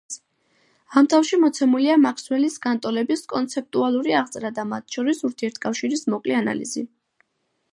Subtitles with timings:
[1.01, 6.85] ამ თავში მოცემულია მაქსველის განტოლებების კონცეპტუალური აღწერა და მათ შორის ურთიერთკავშირის მოკლე ანალიზი.